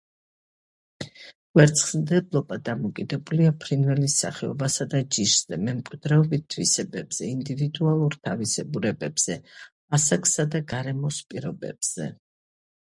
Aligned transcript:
კვერცხმდებლობა 1.03 2.57
დამოკიდებულია 2.69 3.51
ფრინველის 3.65 4.15
სახეობასა 4.23 4.87
და 4.95 5.01
ჯიშზე, 5.17 5.59
მემკვიდრეობით 5.67 6.47
თვისებებზე, 6.55 7.29
ინდივიდუალურ 7.35 8.19
თავისებურებებზე, 8.31 9.37
ასაკსა 9.99 10.49
და 10.57 10.65
გარემოს 10.73 11.23
პირობებზე. 11.35 12.11